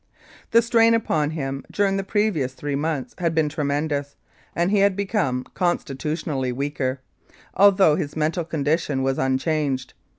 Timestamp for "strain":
0.63-0.95